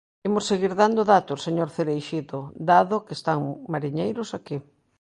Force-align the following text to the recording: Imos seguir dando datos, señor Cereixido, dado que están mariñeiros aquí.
Imos 0.27 0.47
seguir 0.51 0.73
dando 0.81 1.01
datos, 1.13 1.39
señor 1.47 1.69
Cereixido, 1.75 2.39
dado 2.69 2.95
que 3.05 3.13
están 3.19 3.39
mariñeiros 3.73 4.29
aquí. 4.39 4.57